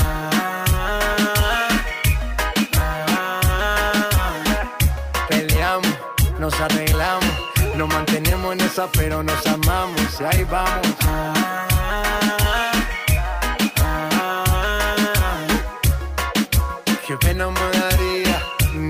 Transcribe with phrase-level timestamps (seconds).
[0.00, 0.30] Ah,
[2.76, 3.68] ah,
[5.28, 5.94] peleamos,
[6.38, 7.32] nos arreglamos,
[7.76, 10.96] nos mantenemos en esa, pero nos amamos y ahí vamos.
[11.02, 11.34] Ah,
[13.80, 14.52] ah,
[17.06, 18.46] qué pena me daría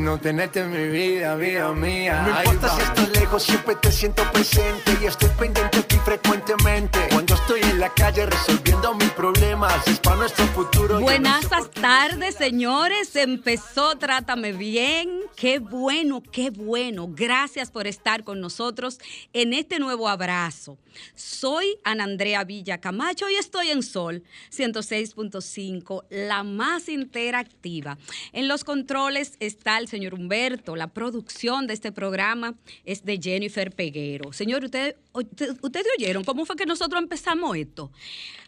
[0.07, 2.23] no tenerte en mi vida, vida mía.
[2.23, 7.09] No importa si estás lejos, siempre te siento presente y estoy pendiente de ti frecuentemente.
[7.49, 10.95] Estoy en la calle resolviendo mis problemas, es para nuestro futuro.
[10.95, 11.49] no Buenas
[11.81, 13.15] tardes, señores.
[13.15, 15.21] Empezó Trátame Bien.
[15.37, 17.07] Qué bueno, qué bueno.
[17.09, 18.99] Gracias por estar con nosotros
[19.33, 20.77] en este nuevo abrazo.
[21.15, 27.97] Soy Ana Andrea Villa Camacho y estoy en Sol 106.5, la más interactiva.
[28.33, 30.75] En los controles está el señor Humberto.
[30.75, 34.33] La producción de este programa es de Jennifer Peguero.
[34.33, 37.91] Señor, ¿ustedes usted- ustedes oyeron cómo fue que nosotros empezamos esto?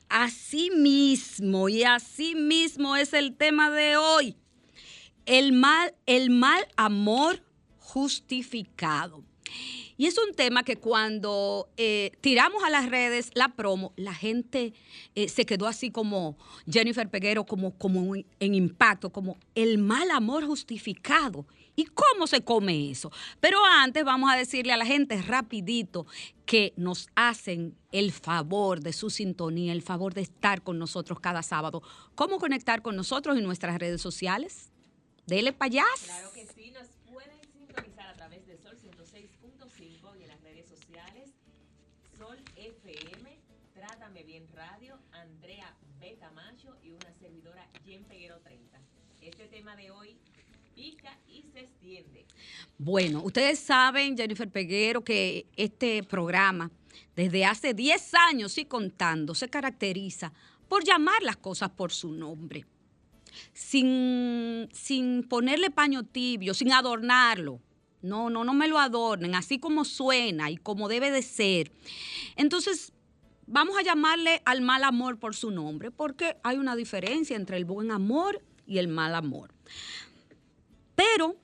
[0.08, 4.36] Así mismo, y así mismo es el tema de hoy.
[5.26, 7.42] El mal, el mal amor
[7.78, 9.22] justificado.
[9.96, 14.72] Y es un tema que cuando eh, tiramos a las redes la promo, la gente
[15.14, 16.38] eh, se quedó así como
[16.70, 21.46] Jennifer Peguero, como, como en- impacto, como el mal amor justificado.
[21.78, 23.12] ¿Y cómo se come eso?
[23.38, 26.06] Pero antes vamos a decirle a la gente rapidito
[26.44, 31.44] que nos hacen el favor de su sintonía, el favor de estar con nosotros cada
[31.44, 31.84] sábado.
[32.16, 34.72] ¿Cómo conectar con nosotros en nuestras redes sociales?
[35.24, 35.84] Dele allá.
[36.04, 40.66] Claro que sí, nos pueden sintonizar a través de Sol 106.5 y en las redes
[40.66, 41.30] sociales
[42.18, 43.38] Sol FM,
[43.74, 46.16] Trátame Bien Radio, Andrea B.
[46.18, 48.80] Camacho y una servidora Jen Peguero 30.
[49.20, 50.18] Este tema de hoy
[50.78, 52.26] y se extiende.
[52.78, 56.70] Bueno, ustedes saben, Jennifer Peguero, que este programa,
[57.16, 60.32] desde hace 10 años y contando, se caracteriza
[60.68, 62.64] por llamar las cosas por su nombre,
[63.52, 67.60] sin, sin ponerle paño tibio, sin adornarlo.
[68.00, 71.72] No, no, no me lo adornen, así como suena y como debe de ser.
[72.36, 72.92] Entonces,
[73.48, 77.64] vamos a llamarle al mal amor por su nombre, porque hay una diferencia entre el
[77.64, 79.52] buen amor y el mal amor.
[80.98, 81.36] Pero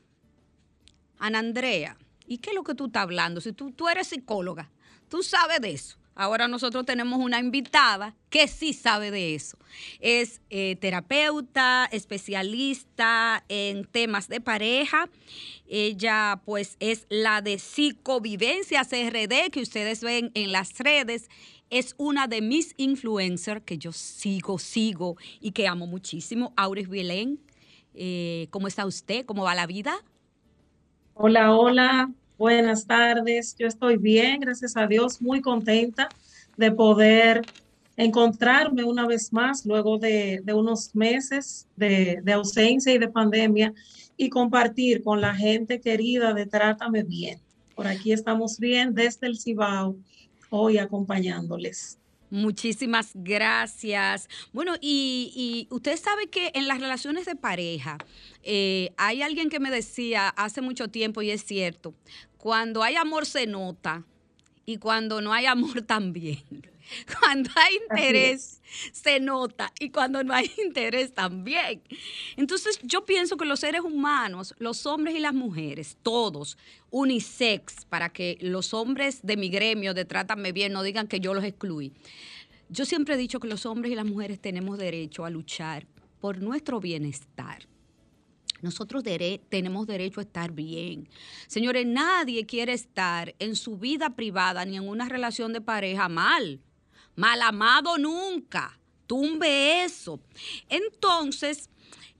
[1.17, 3.41] Ana Andrea, ¿y qué es lo que tú estás hablando?
[3.41, 4.73] Si tú, tú eres psicóloga,
[5.09, 5.97] tú sabes de eso.
[6.17, 9.57] Ahora nosotros tenemos una invitada que sí sabe de eso.
[10.01, 15.09] Es eh, terapeuta, especialista en temas de pareja.
[15.69, 21.29] Ella pues es la de Psicovivencia CRD que ustedes ven en las redes.
[21.71, 26.53] Es una de mis influencers que yo sigo, sigo y que amo muchísimo.
[26.57, 27.41] Auris Vilén,
[27.95, 29.25] eh, ¿cómo está usted?
[29.25, 29.95] ¿Cómo va la vida?
[31.15, 33.55] Hola, hola, buenas tardes.
[33.59, 36.09] Yo estoy bien, gracias a Dios, muy contenta
[36.57, 37.43] de poder
[37.97, 43.73] encontrarme una vez más luego de, unos meses de, de ausencia y de pandemia
[44.17, 47.39] y compartir con la gente querida de Trátame Bien.
[47.75, 49.97] Por aquí estamos bien desde el Cibao,
[50.51, 51.99] hoy acompañándoles.
[52.35, 54.29] Muchísimas gracias.
[54.53, 57.97] Bueno, y, y usted sabe que en las relaciones de pareja
[58.43, 61.95] eh, hay alguien que me decía hace mucho tiempo, y es cierto,
[62.37, 64.03] cuando hay amor se nota
[64.67, 66.43] y cuando no hay amor también.
[67.21, 68.61] Cuando hay interés,
[68.93, 71.83] se nota y cuando no hay interés también.
[72.37, 76.59] Entonces yo pienso que los seres humanos, los hombres y las mujeres, todos,
[76.91, 81.35] unisex, para que los hombres de mi gremio de Trátame Bien no digan que yo
[81.35, 81.93] los excluí.
[82.69, 85.87] Yo siempre he dicho que los hombres y las mujeres tenemos derecho a luchar
[86.21, 87.67] por nuestro bienestar.
[88.63, 91.07] Nosotros dere- tenemos derecho a estar bien.
[91.47, 96.61] Señores, nadie quiere estar en su vida privada ni en una relación de pareja mal.
[97.17, 98.79] Mal amado nunca.
[99.07, 100.21] Tumbe eso.
[100.69, 101.69] Entonces,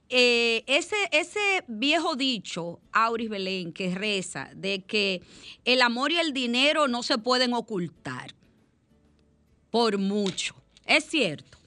[0.09, 5.23] eh, ese, ese viejo dicho, Auris Belén, que reza, de que
[5.65, 8.35] el amor y el dinero no se pueden ocultar
[9.71, 10.55] por mucho.
[10.87, 11.59] Es cierto.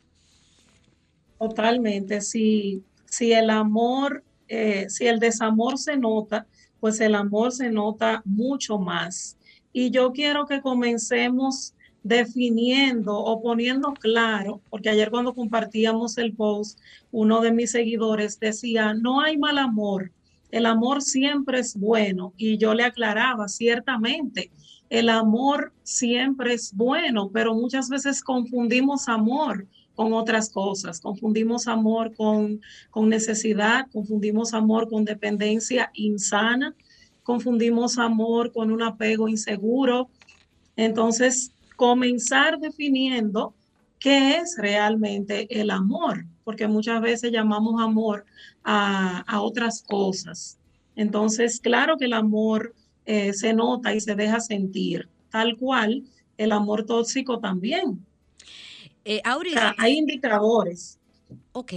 [1.40, 6.48] Totalmente, si, si el amor, eh, si el desamor se nota,
[6.80, 9.38] pues el amor se nota mucho más.
[9.74, 11.74] Y yo quiero que comencemos
[12.07, 16.80] definiendo o poniendo claro, porque ayer cuando compartíamos el post,
[17.12, 20.12] uno de mis seguidores decía, no hay mal amor,
[20.51, 22.33] el amor siempre es bueno.
[22.38, 24.51] Y yo le aclaraba, ciertamente,
[24.89, 31.01] el amor siempre es bueno, pero muchas veces confundimos amor con otras cosas.
[31.01, 36.75] Confundimos amor con, con necesidad, confundimos amor con dependencia insana,
[37.24, 40.09] confundimos amor con un apego inseguro.
[40.77, 43.54] Entonces, comenzar definiendo
[44.00, 48.26] qué es realmente el amor, porque muchas veces llamamos amor
[48.64, 50.60] a, a otras cosas.
[50.96, 52.76] Entonces, claro que el amor
[53.06, 56.04] eh, se nota y se deja sentir, tal cual
[56.38, 58.06] el amor tóxico también.
[59.06, 61.00] Eh, Auris, O sea, hay indicadores.
[61.54, 61.74] Ok.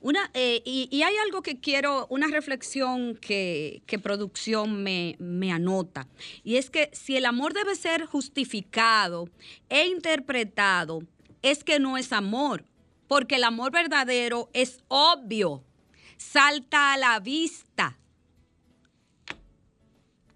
[0.00, 6.06] Una, eh, y, y hay algo que quiero, una reflexión que, producción me, me anota,
[6.44, 9.28] y es que si el amor debe ser justificado
[9.68, 11.00] e interpretado,
[11.42, 12.64] es que no es amor,
[13.08, 15.64] porque el amor verdadero es obvio,
[16.16, 17.98] salta a la vista.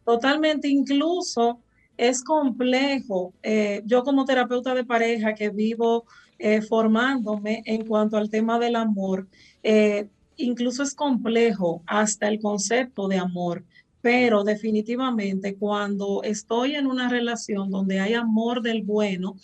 [0.05, 1.61] Totalmente, incluso
[1.97, 3.33] es complejo.
[3.43, 6.05] Eh, yo como terapeuta de pareja que vivo
[6.45, 9.29] eh, formándome en cuanto al tema del amor,
[9.63, 13.65] eh, incluso es complejo hasta el concepto de amor,
[14.01, 19.37] pero definitivamente cuando estoy en una relación donde hay amor del bueno,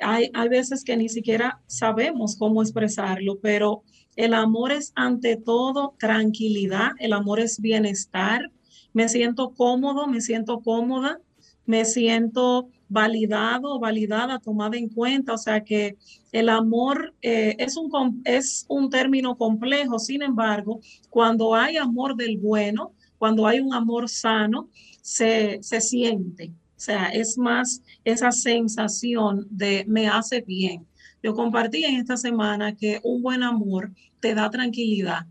[0.00, 3.84] hay, hay veces que ni siquiera sabemos cómo expresarlo, pero
[4.16, 8.50] el amor es ante todo tranquilidad, el amor es bienestar,
[8.92, 11.20] me siento cómodo, me siento cómoda,
[11.66, 15.34] me siento validado, validada, tomada en cuenta.
[15.34, 15.96] O sea que
[16.30, 22.38] el amor eh, es, un, es un término complejo, sin embargo, cuando hay amor del
[22.38, 24.68] bueno, cuando hay un amor sano,
[25.00, 26.52] se, se siente.
[26.76, 30.86] O sea, es más esa sensación de me hace bien.
[31.22, 35.26] Yo compartí en esta semana que un buen amor te da tranquilidad.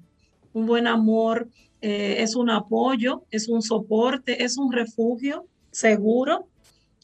[0.54, 1.50] Un buen amor
[1.82, 6.48] eh, es un apoyo, es un soporte, es un refugio seguro.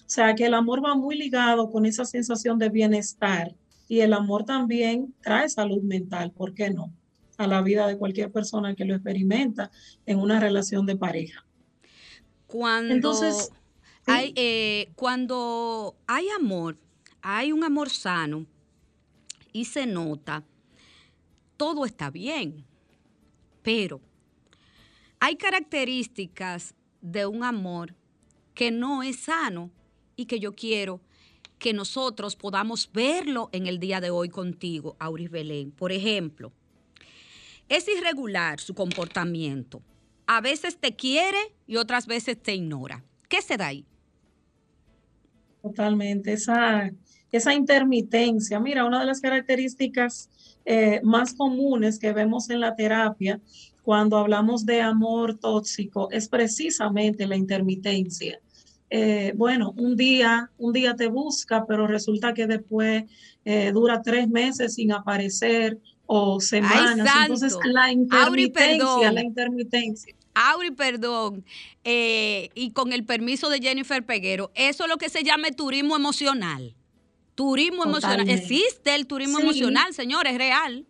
[0.07, 3.55] O sea que el amor va muy ligado con esa sensación de bienestar
[3.87, 6.93] y el amor también trae salud mental, ¿por qué no?
[7.37, 9.71] A la vida de cualquier persona que lo experimenta
[10.05, 11.45] en una relación de pareja.
[12.47, 13.51] Cuando, Entonces,
[14.05, 16.77] hay, eh, cuando hay amor,
[17.21, 18.45] hay un amor sano
[19.51, 20.43] y se nota,
[21.57, 22.65] todo está bien.
[23.61, 23.99] Pero
[25.19, 27.93] hay características de un amor
[28.57, 29.69] que no es sano
[30.15, 30.99] y que yo quiero
[31.59, 35.69] que nosotros podamos verlo en el día de hoy contigo, Auris Belén.
[35.69, 36.51] Por ejemplo,
[37.69, 39.83] es irregular su comportamiento.
[40.25, 41.37] A veces te quiere
[41.67, 43.03] y otras veces te ignora.
[43.29, 43.85] ¿Qué se da ahí?
[45.61, 46.91] Totalmente, esa,
[47.31, 48.59] esa intermitencia.
[48.59, 50.31] Mira, una de las características
[50.65, 53.39] eh, más comunes que vemos en la terapia
[53.83, 58.41] cuando hablamos de amor tóxico es precisamente la intermitencia.
[58.89, 63.03] Eh, bueno, un día, un día te busca, pero resulta que después
[63.43, 67.07] eh, dura tres meses sin aparecer o semanas.
[67.23, 69.15] Entonces, la Auri, intermitencia, perdón.
[69.15, 70.15] la intermitencia.
[70.33, 71.43] Auri, perdón,
[71.83, 75.95] eh, y con el permiso de Jennifer Peguero, eso es lo que se llama turismo
[75.95, 76.75] emocional.
[77.35, 78.29] Turismo emocional.
[78.29, 79.43] Existe el turismo Sí.
[79.43, 80.85] emocional, señores, es real.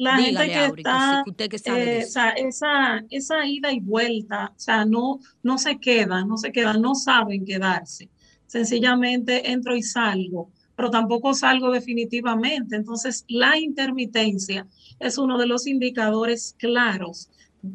[0.00, 2.08] La Dígale, gente que está, usted que sabe eh, eso.
[2.08, 6.52] o sea, esa, esa ida y vuelta, o sea, no, no se quedan, no se
[6.52, 8.08] quedan, no saben quedarse.
[8.46, 12.76] Sencillamente entro y salgo, pero tampoco salgo definitivamente.
[12.76, 14.66] Entonces, la intermitencia
[14.98, 17.28] es uno de los indicadores claros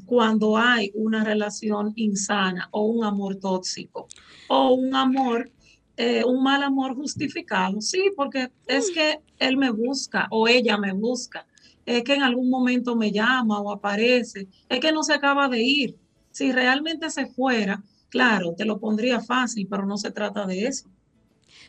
[0.07, 4.07] cuando hay una relación insana o un amor tóxico
[4.47, 5.51] o un amor
[5.97, 7.79] eh, un mal amor justificado.
[7.81, 11.45] Sí, porque es que él me busca o ella me busca.
[11.85, 14.47] Es que en algún momento me llama o aparece.
[14.69, 15.95] Es que no se acaba de ir.
[16.31, 20.89] Si realmente se fuera, claro, te lo pondría fácil, pero no se trata de eso.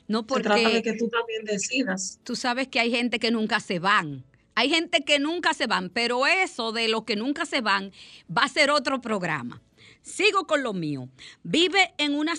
[0.09, 2.21] No Se trata de porque que tú también decidas.
[2.23, 4.25] tú sabes que hay gente que nunca se van.
[4.55, 7.93] Hay gente que nunca se van, pero eso de los que nunca se van
[8.35, 9.61] va a ser otro programa.
[10.01, 11.09] Sigo con lo mío.
[11.43, 12.35] Vive en una,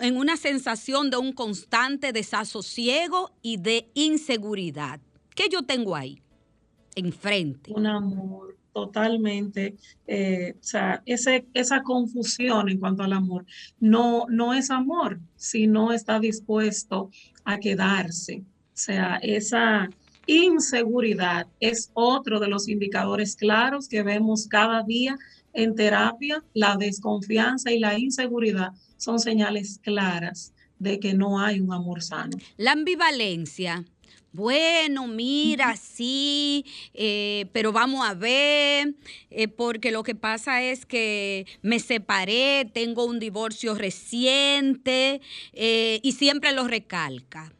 [0.00, 5.00] en una sensación de un constante desasosiego y de inseguridad.
[5.34, 6.22] ¿Qué yo tengo ahí?
[6.96, 7.72] Enfrente.
[7.72, 9.74] Un amor totalmente,
[10.06, 13.46] eh, o sea, ese, esa confusión en cuanto al amor,
[13.80, 17.10] no, no es amor si no está dispuesto
[17.44, 18.42] a quedarse.
[18.42, 19.88] O sea, esa
[20.26, 25.16] inseguridad es otro de los indicadores claros que vemos cada día
[25.54, 26.44] en terapia.
[26.52, 32.36] La desconfianza y la inseguridad son señales claras de que no hay un amor sano.
[32.58, 33.84] La ambivalencia.
[34.36, 38.94] Bueno, mira, sí, eh, pero vamos a ver,
[39.30, 45.22] eh, porque lo que pasa es que me separé, tengo un divorcio reciente
[45.54, 47.50] eh, y siempre lo recalca.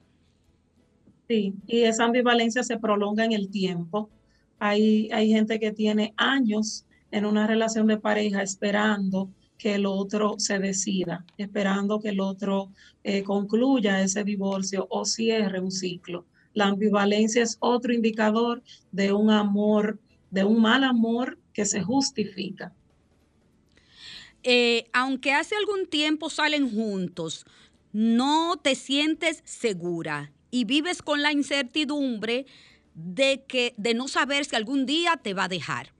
[1.28, 4.10] Sí, y esa ambivalencia se prolonga en el tiempo.
[4.58, 10.34] Hay, hay gente que tiene años en una relación de pareja esperando que el otro
[10.38, 12.70] se decida, esperando que el otro
[13.02, 16.26] eh, concluya ese divorcio o cierre un ciclo.
[16.56, 19.98] La ambivalencia es otro indicador de un amor,
[20.30, 22.72] de un mal amor que se justifica.
[24.42, 27.44] Eh, aunque hace algún tiempo salen juntos,
[27.92, 32.46] no te sientes segura y vives con la incertidumbre
[32.94, 35.92] de que de no saber si algún día te va a dejar.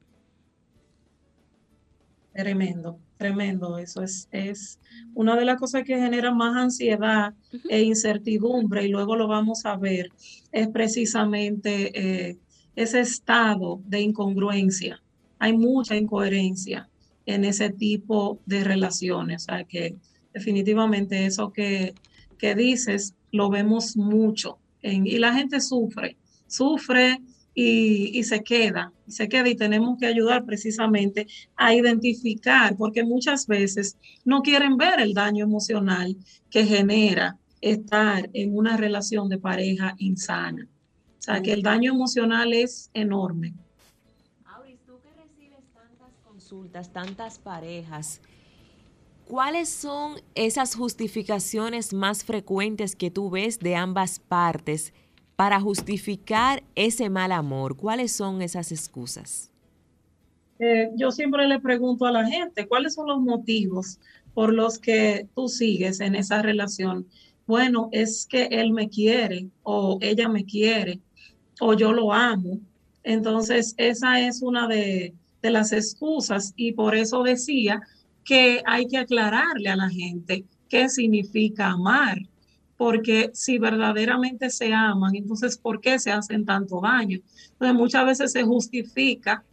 [2.37, 3.79] Tremendo, tremendo.
[3.79, 4.79] Eso es, es
[5.15, 7.33] una de las cosas que genera más ansiedad
[7.71, 10.11] e incertidumbre, y luego lo vamos a ver,
[10.53, 12.39] es precisamente eh,
[12.75, 15.03] ese estado de incongruencia.
[15.39, 16.91] Hay mucha incoherencia
[17.25, 19.45] en ese tipo de relaciones.
[19.45, 19.97] O sea que
[20.35, 21.95] definitivamente eso que,
[22.39, 24.59] que dices lo vemos mucho.
[24.83, 26.17] en- y la gente sufre,
[26.47, 27.19] sufre
[27.59, 33.47] y, se queda, y se queda y tenemos que ayudar precisamente a identificar, porque muchas
[33.47, 33.97] veces
[34.27, 36.19] no quieren ver el daño emocional
[36.51, 40.69] que genera estar en una relación de pareja insana.
[41.19, 43.55] O sea, que el daño emocional es enorme.
[44.45, 48.21] Auris, tú que recibes tantas consultas, tantas parejas,
[49.25, 54.93] ¿cuáles son esas justificaciones más frecuentes que tú ves de ambas partes
[55.37, 57.77] para justificar ese mal amor?
[57.77, 59.51] ¿Cuáles son esas excusas?
[60.59, 64.01] Eh, yo siempre le pregunto a la gente, ¿cuáles son los motivos
[64.33, 67.07] por los que tú sigues en esa relación?
[67.47, 71.01] Bueno, es que él me quiere o ella me quiere
[71.61, 72.59] o yo lo amo.
[73.05, 77.83] Entonces, esa es una de, de las excusas y por eso decía
[78.25, 82.19] que hay que aclararle a la gente qué significa amar,
[82.77, 87.21] porque si verdaderamente se aman, entonces, ¿por qué se hacen tanto daño?
[87.53, 89.45] Entonces, muchas veces se justifica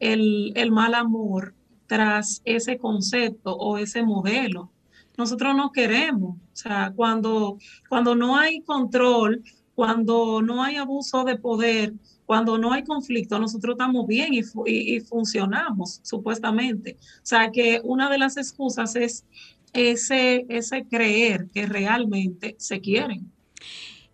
[0.00, 1.54] el, el mal amor
[1.86, 4.70] tras ese concepto o ese modelo.
[5.16, 7.58] Nosotros no queremos, o sea, cuando,
[7.88, 9.42] cuando no hay control,
[9.74, 11.94] cuando no hay abuso de poder,
[12.26, 16.96] cuando no hay conflicto, nosotros estamos bien y, y- y funcionamos, supuestamente.
[17.00, 19.24] O sea, que una de las excusas es
[19.72, 23.30] ese, ese creer que realmente se quieren.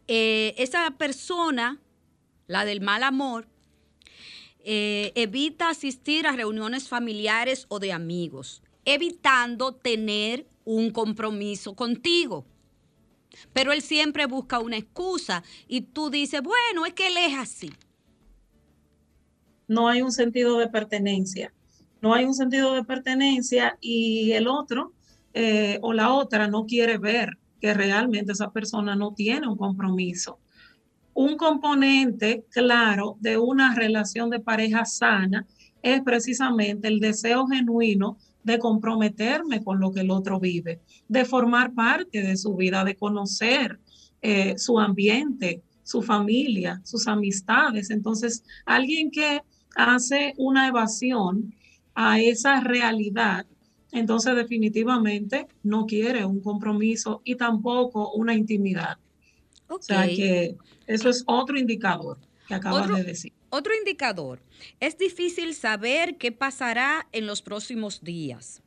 [0.06, 1.80] Eh, esa persona,
[2.46, 3.46] la del mal amor,
[4.64, 12.44] eh, evita asistir a reuniones familiares o de amigos, evitando tener un compromiso contigo.
[13.52, 17.72] Pero él siempre busca una excusa y tú dices, bueno, es que él es así.
[19.66, 21.52] no hay un sentido de pertenencia.
[22.00, 24.92] No hay un sentido de pertenencia y el otro
[25.34, 30.38] eh, o la otra no quiere ver que realmente esa persona no tiene un compromiso.
[31.12, 35.46] Un componente claro de una relación de pareja sana
[35.82, 41.72] es precisamente el deseo genuino de comprometerme con lo que el otro vive, de formar
[41.74, 43.80] parte de su vida, de conocer
[44.22, 47.90] eh, su ambiente, su familia, sus amistades.
[47.90, 49.42] Entonces, alguien que
[49.76, 51.54] hace una evasión
[51.94, 53.46] a esa realidad,
[53.94, 58.98] entonces definitivamente no quiere un compromiso y tampoco una intimidad.
[59.68, 63.32] O sea que eso es otro indicador que acabas Otro- de decir.
[63.50, 64.42] Otro indicador,
[64.80, 68.62] es difícil saber qué pasará en los próximos días,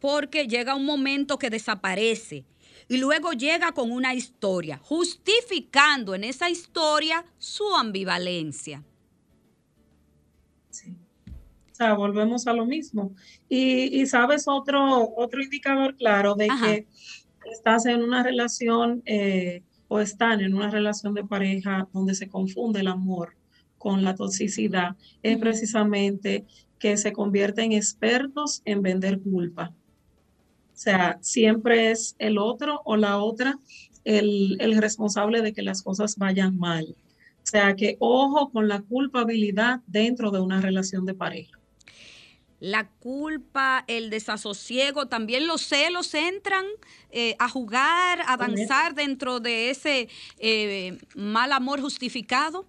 [0.00, 2.46] porque llega un momento que desaparece
[2.88, 8.82] y luego llega con una historia, justificando en esa historia su ambivalencia.
[11.72, 13.14] O sea, volvemos a lo mismo.
[13.48, 16.66] Y, y sabes otro, otro indicador claro de Ajá.
[16.66, 16.86] que
[17.50, 22.80] estás en una relación eh, o están en una relación de pareja donde se confunde
[22.80, 23.34] el amor
[23.78, 26.46] con la toxicidad, es precisamente
[26.78, 29.72] que se convierten expertos en vender culpa.
[30.72, 33.58] O sea, siempre es el otro o la otra
[34.04, 36.94] el, el responsable de que las cosas vayan mal.
[37.42, 41.58] O sea, que ojo con la culpabilidad dentro de una relación de pareja.
[42.62, 46.64] La culpa, el desasosiego, también los celos entran
[47.10, 52.64] eh, a jugar, a danzar dentro de ese eh, mal amor justificado.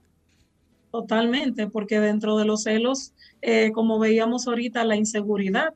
[0.92, 5.76] Totalmente, porque dentro de los celos, eh, como veíamos ahorita, la inseguridad.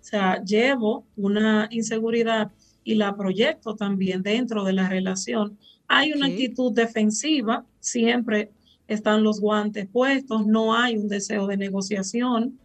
[0.00, 2.50] O sea, llevo una inseguridad
[2.82, 5.56] y la proyecto también dentro de la relación.
[5.86, 8.50] Hay una actitud defensiva, siempre
[8.88, 12.58] están los guantes puestos, no hay un deseo de negociación.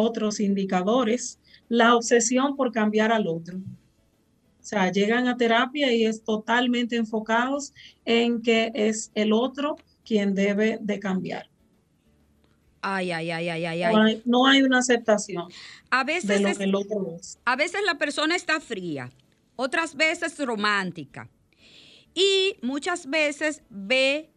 [0.00, 3.58] Otros indicadores, la obsesión por cambiar al otro.
[3.58, 7.72] O sea, llegan a terapia y es totalmente enfocados
[8.04, 9.74] en que es el otro
[10.04, 11.48] quien debe de cambiar.
[12.80, 14.12] Ay, ay, ay, ay, ay, No ay.
[14.14, 15.44] hay, no hay una aceptación
[15.90, 17.38] A de veces, lo es- que el otro es.
[17.44, 19.10] a veces la persona está fría,
[19.56, 21.28] otras veces romántica.
[22.14, 24.30] Y muchas veces ve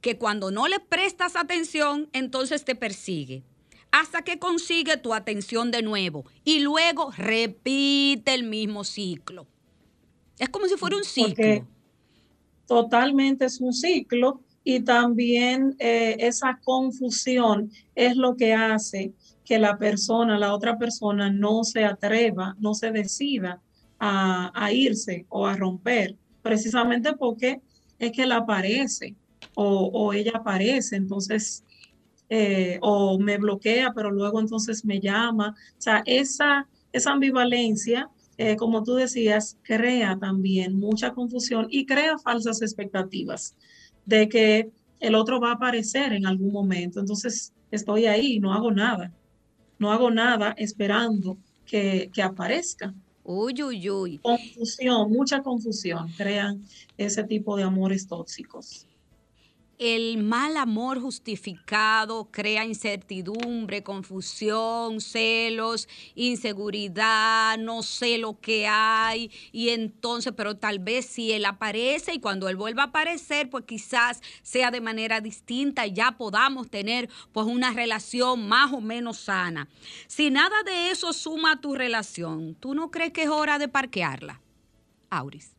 [0.00, 3.44] que cuando no le prestas atención, entonces te persigue.
[3.90, 6.24] Hasta que consigue tu atención de nuevo.
[6.44, 9.46] Y luego repite el mismo ciclo.
[10.38, 11.28] Es como si fuera un ciclo.
[11.28, 11.64] Porque
[12.66, 19.14] totalmente es un ciclo y también eh, esa confusión es lo que hace
[19.44, 23.62] que la persona, la otra persona, no se atreva, no se decida
[23.98, 27.62] a, a irse o a romper, precisamente porque
[27.98, 29.16] es que él aparece
[29.54, 31.64] o, o ella aparece, entonces,
[32.28, 35.54] eh, o me bloquea, pero luego entonces me llama.
[35.72, 42.18] O sea, esa, esa ambivalencia eh, como tú decías, crea también mucha confusión y crea
[42.18, 43.56] falsas expectativas
[44.06, 47.00] de que el otro va a aparecer en algún momento.
[47.00, 49.12] Entonces, estoy ahí, no hago nada.
[49.80, 51.36] No hago nada esperando
[51.66, 52.94] que, que aparezca.
[53.24, 54.18] Uy, uy, uy.
[54.18, 56.62] Confusión, mucha confusión crean
[56.96, 58.86] ese tipo de amores tóxicos.
[59.78, 69.30] El mal amor justificado crea incertidumbre, confusión, celos, inseguridad, no sé lo que hay.
[69.52, 73.66] Y entonces, pero tal vez si él aparece y cuando él vuelva a aparecer, pues
[73.66, 79.18] quizás sea de manera distinta y ya podamos tener pues una relación más o menos
[79.18, 79.68] sana.
[80.08, 83.68] Si nada de eso suma a tu relación, ¿tú no crees que es hora de
[83.68, 84.40] parquearla?
[85.08, 85.52] Auris.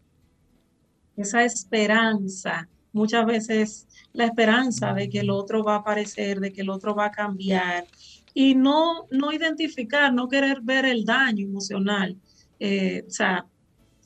[1.16, 2.68] Esa esperanza,
[3.00, 6.94] muchas veces la esperanza de que el otro va a aparecer, de que el otro
[6.94, 7.86] va a cambiar
[8.34, 12.18] y no, no identificar, no querer ver el daño emocional.
[12.60, 13.46] Eh, o sea,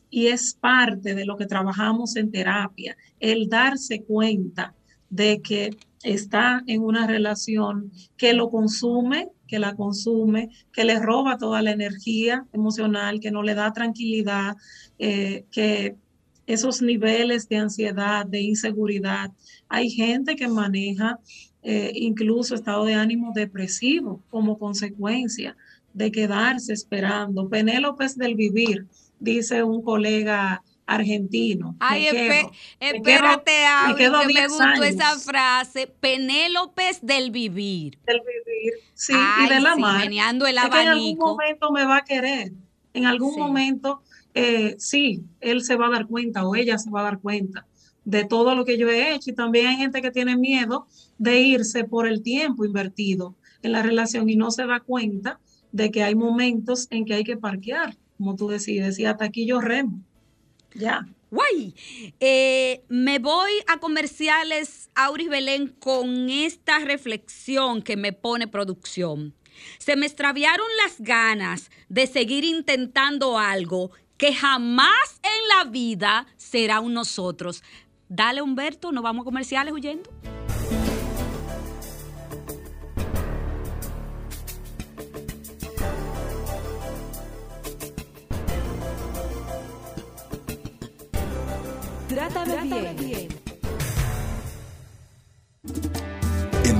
[0.09, 4.75] y es parte de lo que trabajamos en terapia, el darse cuenta
[5.09, 11.37] de que está en una relación que lo consume, que la consume, que le roba
[11.37, 14.55] toda la energía emocional, que no le da tranquilidad,
[14.99, 15.95] eh, que
[16.47, 19.31] esos niveles de ansiedad, de inseguridad.
[19.69, 21.19] Hay gente que maneja
[21.61, 25.55] eh, incluso estado de ánimo depresivo como consecuencia
[25.93, 27.47] de quedarse esperando.
[27.47, 28.87] Penélope es del vivir,
[29.19, 31.75] dice un colega argentino.
[31.79, 32.51] Ay, quedo,
[32.81, 35.87] me espérate, quedo- me quedo que me 10 gustó esa frase.
[36.01, 37.97] Penélopes del vivir.
[38.05, 41.97] del vivir, sí, Ay, y de la sí, Es que en algún momento me va
[41.97, 42.51] a querer,
[42.93, 43.39] en algún Sí.
[43.39, 44.01] momento,
[44.33, 47.65] eh, sí, él se va a dar cuenta o ella se va a dar cuenta
[48.05, 51.39] de todo lo que yo he hecho y también hay gente que tiene miedo de
[51.41, 55.39] irse por el tiempo invertido en la relación y no se da cuenta
[55.71, 59.45] de que hay momentos en que hay que parquear, como tú decías, decía, hasta aquí
[59.45, 60.01] yo remo,
[60.75, 61.07] ya.
[61.31, 61.73] Guay.
[62.19, 69.33] Eh, me voy a comerciales, Auris Belén, con esta reflexión que me pone producción.
[69.79, 73.91] Se me extraviaron las ganas de seguir intentando algo
[74.23, 77.61] que jamás en la vida será un nosotros.
[78.07, 80.09] Dale, Humberto, nos vamos a comerciales huyendo.
[92.07, 93.27] Trátame, bien.
[93.27, 93.42] En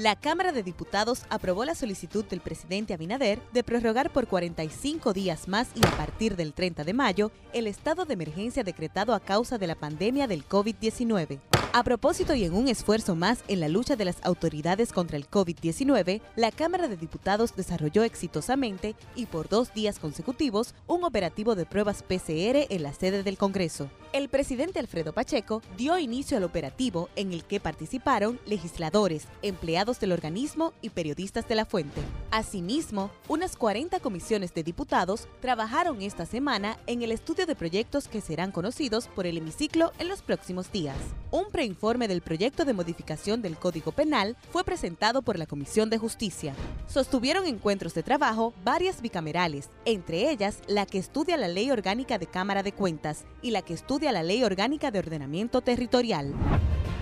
[0.00, 5.46] La Cámara de Diputados aprobó la solicitud del presidente Abinader de prorrogar por 45 días
[5.46, 9.58] más y a partir del 30 de mayo el estado de emergencia decretado a causa
[9.58, 11.40] de la pandemia del COVID-19.
[11.72, 15.30] A propósito y en un esfuerzo más en la lucha de las autoridades contra el
[15.30, 21.66] COVID-19, la Cámara de Diputados desarrolló exitosamente y por dos días consecutivos un operativo de
[21.66, 23.88] pruebas PCR en la sede del Congreso.
[24.12, 30.12] El presidente Alfredo Pacheco dio inicio al operativo en el que participaron legisladores, empleados del
[30.12, 32.00] organismo y periodistas de la fuente.
[32.30, 38.20] Asimismo, unas 40 comisiones de diputados trabajaron esta semana en el estudio de proyectos que
[38.20, 40.96] serán conocidos por el hemiciclo en los próximos días.
[41.30, 45.98] Un preinforme del proyecto de modificación del Código Penal fue presentado por la Comisión de
[45.98, 46.54] Justicia.
[46.86, 52.26] Sostuvieron encuentros de trabajo varias bicamerales, entre ellas la que estudia la Ley Orgánica de
[52.26, 56.34] Cámara de Cuentas y la que estudia la Ley Orgánica de Ordenamiento Territorial.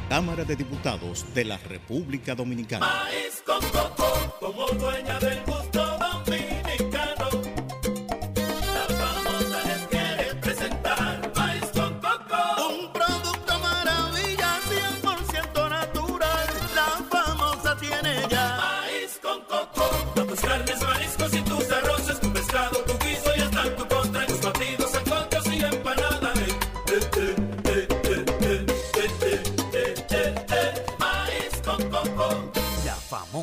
[0.09, 2.89] Cámara de Diputados de la República Dominicana.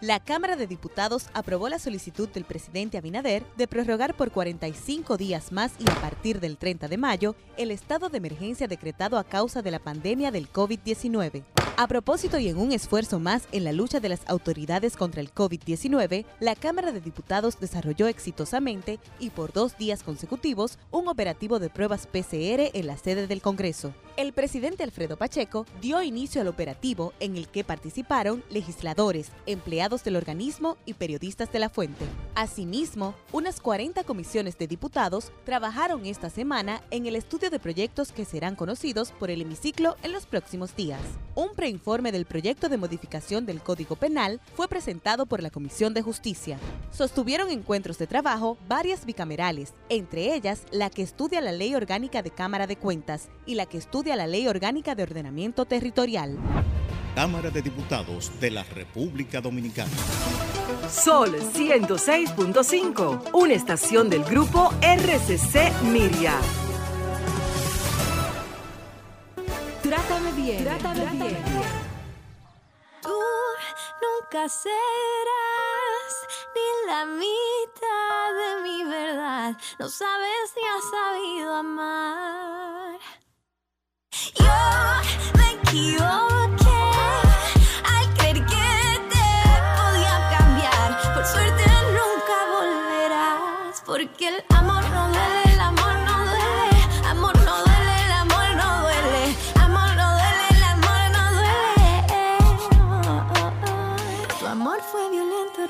[0.00, 5.50] La Cámara de Diputados aprobó la solicitud del presidente Abinader de prorrogar por 45 días
[5.50, 9.60] más y a partir del 30 de mayo el estado de emergencia decretado a causa
[9.60, 11.42] de la pandemia del COVID-19.
[11.76, 15.34] A propósito y en un esfuerzo más en la lucha de las autoridades contra el
[15.34, 21.70] COVID-19, la Cámara de Diputados desarrolló exitosamente y por dos días consecutivos un operativo de
[21.70, 23.92] pruebas PCR en la sede del Congreso.
[24.18, 30.16] El presidente Alfredo Pacheco dio inicio al operativo en el que participaron legisladores, empleados del
[30.16, 32.04] organismo y periodistas de la fuente.
[32.34, 38.24] Asimismo, unas 40 comisiones de diputados trabajaron esta semana en el estudio de proyectos que
[38.24, 41.00] serán conocidos por el hemiciclo en los próximos días.
[41.36, 46.02] Un preinforme del proyecto de modificación del Código Penal fue presentado por la Comisión de
[46.02, 46.58] Justicia.
[46.90, 52.32] Sostuvieron encuentros de trabajo varias bicamerales, entre ellas la que estudia la Ley Orgánica de
[52.32, 56.38] Cámara de Cuentas y la que estudia la Ley Orgánica de Ordenamiento Territorial.
[57.14, 59.90] Cámara de Diputados de la República Dominicana.
[60.88, 66.34] Sol 106.5, una estación del grupo RCC Miria.
[69.82, 71.42] Trátame bien, trátame, bien.
[73.02, 73.18] Tú
[74.02, 74.78] nunca serás
[76.54, 79.56] ni la mitad de mi verdad.
[79.78, 82.98] No sabes ni has sabido amar.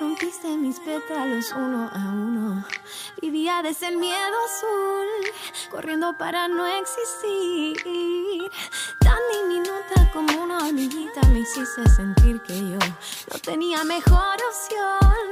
[0.01, 2.65] Rompiste mis pétalos uno a uno.
[3.21, 7.77] Vivía desde el miedo azul, corriendo para no existir.
[9.01, 15.31] Tan diminuta como una hormiguita me hiciste sentir que yo no tenía mejor opción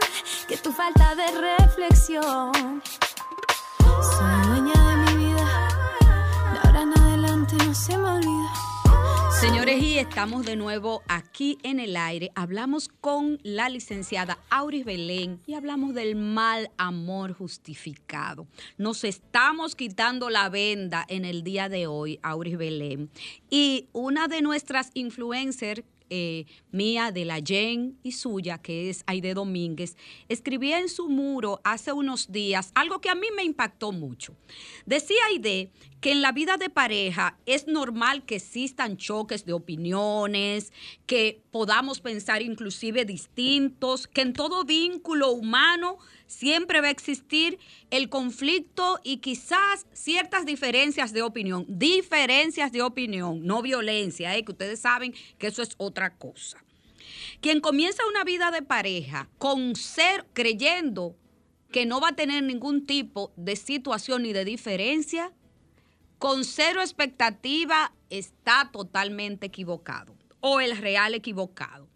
[0.48, 2.82] que tu falta de reflexión.
[3.78, 5.68] Soy dueña de mi vida,
[6.52, 8.05] de ahora en adelante no se me.
[9.40, 12.32] Señores, y estamos de nuevo aquí en el aire.
[12.34, 18.46] Hablamos con la licenciada Auris Belén y hablamos del mal amor justificado.
[18.78, 23.10] Nos estamos quitando la venda en el día de hoy, Auris Belén.
[23.50, 29.34] Y una de nuestras influencers eh, mía, de la Jen y suya, que es Aide
[29.34, 29.96] Domínguez,
[30.28, 34.34] escribía en su muro hace unos días algo que a mí me impactó mucho.
[34.84, 40.72] Decía Aide que en la vida de pareja es normal que existan choques de opiniones,
[41.06, 47.58] que podamos pensar inclusive distintos, que en todo vínculo humano siempre va a existir
[47.90, 54.44] el conflicto y quizás ciertas diferencias de opinión, diferencias de opinión, no violencia, ¿eh?
[54.44, 56.62] que ustedes saben que eso es otra cosa.
[57.40, 61.16] Quien comienza una vida de pareja con ser creyendo
[61.70, 65.32] que no va a tener ningún tipo de situación ni de diferencia,
[66.18, 71.88] con cero expectativa está totalmente equivocado o el real equivocado.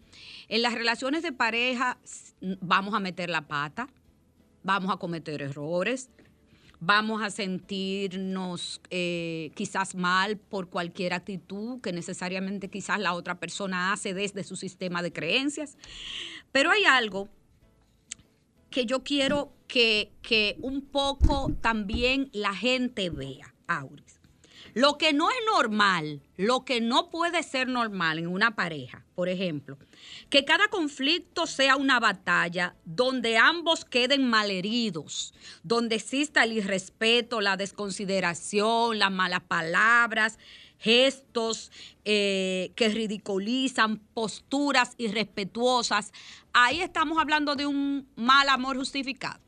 [0.48, 1.98] En las relaciones de pareja
[2.40, 3.88] vamos a meter la pata,
[4.62, 6.10] vamos a cometer errores,
[6.80, 13.92] vamos a sentirnos eh, quizás mal por cualquier actitud que necesariamente quizás la otra persona
[13.92, 15.76] hace desde su sistema de creencias.
[16.52, 17.28] Pero hay algo
[18.70, 24.19] que yo quiero que, que un poco también la gente vea, Auris.
[24.74, 29.28] Lo que no es normal, lo que no puede ser normal en una pareja, por
[29.28, 29.78] ejemplo,
[30.28, 37.56] que cada conflicto sea una batalla donde ambos queden malheridos, donde exista el irrespeto, la
[37.56, 40.38] desconsideración, las malas palabras,
[40.78, 41.70] gestos
[42.04, 46.12] eh, que ridiculizan, posturas irrespetuosas.
[46.52, 49.40] Ahí estamos hablando de un mal amor justificado.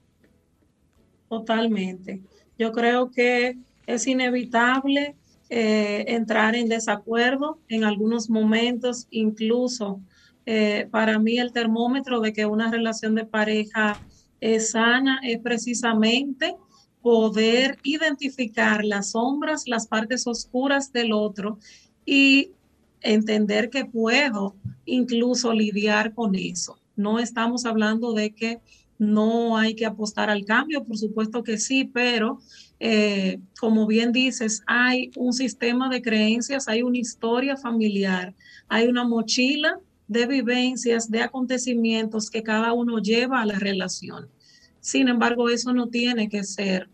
[1.28, 2.20] Totalmente.
[2.58, 5.16] Yo creo que es inevitable
[5.50, 10.00] eh, entrar en desacuerdo en algunos momentos, incluso
[10.46, 14.00] eh, para mí el termómetro de que una relación de pareja
[14.40, 16.56] es sana es precisamente
[17.00, 21.58] poder identificar las sombras, las partes oscuras del otro
[22.04, 22.52] y
[23.00, 26.78] entender que puedo incluso lidiar con eso.
[26.96, 28.60] No estamos hablando de que
[29.02, 32.38] no hay que apostar al cambio, por supuesto que sí, pero
[32.78, 38.34] eh, como bien dices, hay un sistema de creencias, hay una historia familiar,
[38.68, 44.28] hay una mochila de vivencias, de acontecimientos que cada uno lleva a la relación.
[44.80, 46.88] Sin embargo, eso no tiene que ser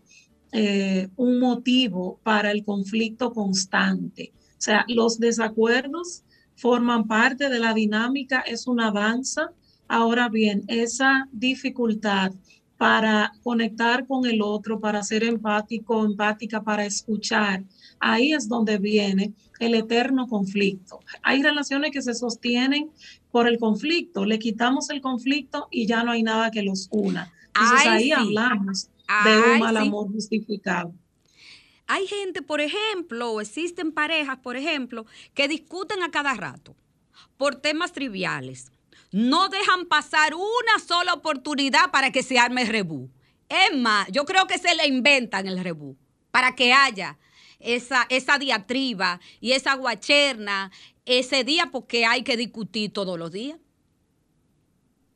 [0.51, 4.33] eh, un motivo para el conflicto constante.
[4.57, 6.23] O sea, los desacuerdos
[6.55, 9.51] forman parte de la dinámica, es una danza.
[9.89, 12.31] Ahora bien, esa dificultad
[12.77, 17.63] para conectar con el otro, para ser empático, empática, para escuchar.
[17.99, 20.99] Ahí es donde viene el eterno conflicto.
[21.23, 22.91] Hay relaciones que se sostienen
[23.31, 27.33] por el conflicto, le quitamos el conflicto y ya no hay nada que los una.
[27.47, 28.89] Entonces ahí hablamos
[29.25, 30.93] de un mal amor justificado.
[31.87, 36.75] Hay gente, por ejemplo, o existen parejas, por ejemplo, que discuten a cada rato
[37.37, 38.71] por temas triviales
[39.11, 43.09] no dejan pasar una sola oportunidad para que se arme el rebú.
[43.47, 45.97] Es más, yo creo que se le inventan el rebú
[46.31, 47.17] para que haya
[47.59, 50.71] esa, esa diatriba y esa guacherna
[51.05, 53.59] ese día porque hay que discutir todos los días.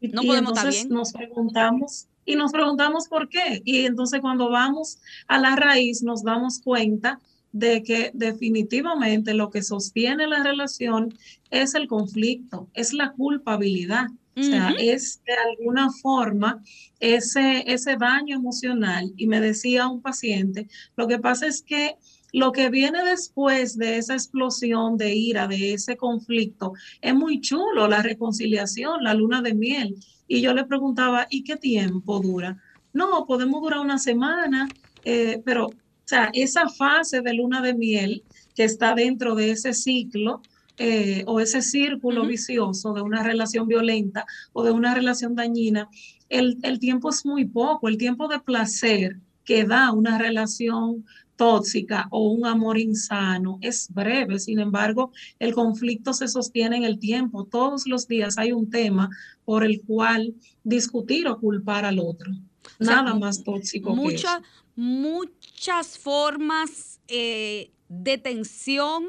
[0.01, 0.89] No podemos estar bien.
[0.89, 3.61] Nos preguntamos y nos preguntamos por qué.
[3.63, 7.19] Y entonces cuando vamos a la raíz nos damos cuenta
[7.53, 11.13] de que definitivamente lo que sostiene la relación
[11.51, 14.07] es el conflicto, es la culpabilidad.
[14.35, 16.59] O sea, es de alguna forma
[16.99, 19.13] ese, ese daño emocional.
[19.15, 21.97] Y me decía un paciente, lo que pasa es que
[22.31, 27.87] lo que viene después de esa explosión de ira, de ese conflicto, es muy chulo,
[27.87, 29.95] la reconciliación, la luna de miel.
[30.27, 32.57] Y yo le preguntaba, ¿y qué tiempo dura?
[32.91, 34.67] No, podemos durar una semana,
[35.05, 35.69] eh, pero
[36.13, 38.23] sea, esa fase de luna de miel
[38.55, 40.41] que está dentro de ese ciclo
[40.77, 45.89] eh, o ese círculo vicioso de una relación violenta o de una relación dañina,
[46.29, 52.07] el, el tiempo es muy poco, el tiempo de placer que da una relación tóxica
[52.11, 57.45] o un amor insano es breve, sin embargo, el conflicto se sostiene en el tiempo.
[57.45, 59.09] Todos los días hay un tema
[59.45, 62.31] por el cual discutir o culpar al otro.
[62.79, 63.95] Nada más tóxico.
[63.95, 69.05] Mucha, que muchas formas eh, de tensión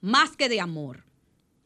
[0.00, 1.04] más que de amor.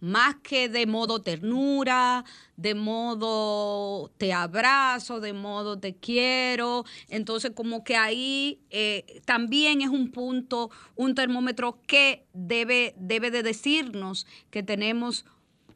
[0.00, 2.26] más que de modo ternura,
[2.58, 6.84] de modo te abrazo, de modo te quiero.
[7.08, 13.42] Entonces, como que ahí eh, también es un punto, un termómetro que debe, debe de
[13.42, 15.24] decirnos que tenemos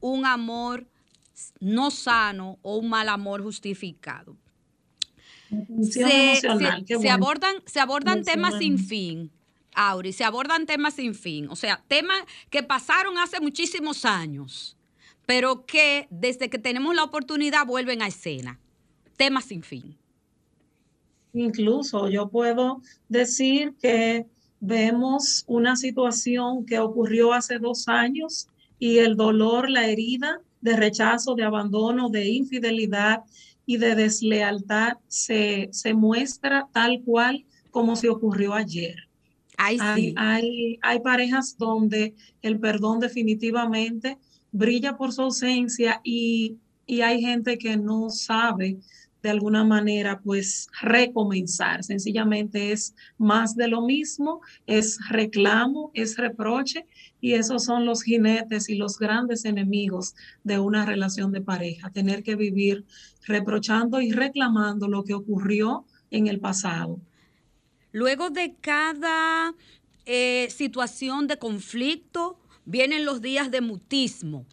[0.00, 0.86] un amor
[1.60, 4.36] no sano o un mal amor justificado.
[5.82, 9.30] Se, abordan, se abordan temas sin fin,
[9.74, 11.48] Auri, se abordan temas sin fin.
[11.50, 12.18] O sea, temas
[12.50, 14.76] que pasaron hace muchísimos años,
[15.24, 18.58] pero que desde que tenemos la oportunidad vuelven a escena.
[19.16, 19.96] Temas sin fin.
[21.32, 24.26] Incluso yo puedo decir que
[24.58, 28.48] vemos una situación que ocurrió hace dos años
[28.80, 33.22] y el dolor, la herida de rechazo, de abandono, de infidelidad
[33.68, 38.96] y de deslealtad se, se muestra tal cual como si ocurrió ayer.
[39.58, 40.14] Ay, hay, sí.
[40.16, 44.16] hay, hay parejas donde el perdón definitivamente
[44.52, 48.78] brilla por su ausencia y, y hay gente que no sabe
[49.22, 51.84] de alguna manera pues recomenzar.
[51.84, 56.86] Sencillamente es más de lo mismo, es reclamo, es reproche
[57.20, 62.22] y esos son los jinetes y los grandes enemigos de una relación de pareja, tener
[62.22, 62.84] que vivir
[63.26, 67.00] reprochando y reclamando lo que ocurrió en el pasado.
[67.92, 69.54] Luego de cada
[70.06, 74.46] eh, situación de conflicto, vienen los días de mutismo.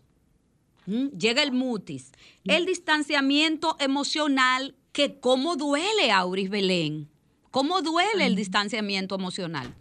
[0.85, 1.07] ¿Mm?
[1.17, 2.11] Llega el mutis.
[2.45, 7.09] El distanciamiento emocional, que cómo duele, Auris Belén.
[7.51, 9.73] ¿Cómo duele el distanciamiento emocional?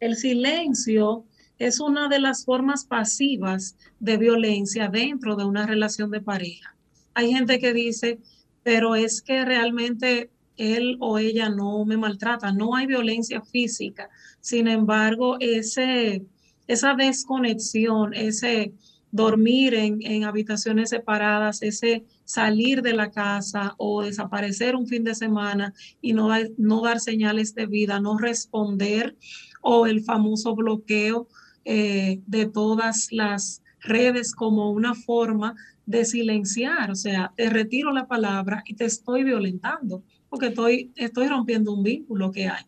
[0.00, 1.24] El silencio
[1.58, 6.74] es una de las formas pasivas de violencia dentro de una relación de pareja.
[7.14, 8.18] Hay gente que dice,
[8.62, 14.08] pero es que realmente él o ella no me maltrata, no hay violencia física.
[14.40, 16.24] Sin embargo, ese,
[16.66, 18.72] esa desconexión, ese
[19.10, 25.74] dormir en, habitaciones separadas, ese salir de la casa o desaparecer un fin de semana
[26.00, 29.16] y no, no dar señales de vida, no responder
[29.60, 31.28] o el famoso bloqueo
[31.64, 35.54] eh, de todas las redes como una forma
[35.86, 41.28] de silenciar, o sea, te retiro la palabra y te estoy violentando porque estoy, estoy
[41.28, 42.64] rompiendo un vínculo que hay.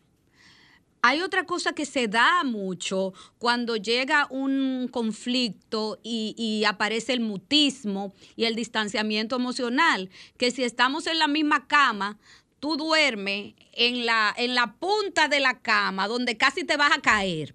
[1.01, 7.21] Hay otra cosa que se da mucho cuando llega un conflicto y, y aparece el
[7.21, 12.17] mutismo y el distanciamiento emocional, que si estamos en la misma cama,
[12.59, 17.01] tú duermes en la, en la punta de la cama donde casi te vas a
[17.01, 17.53] caer.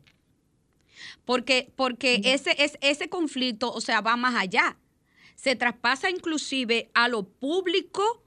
[1.31, 4.77] Porque, porque ese, es, ese conflicto, o sea, va más allá.
[5.37, 8.25] Se traspasa inclusive a lo público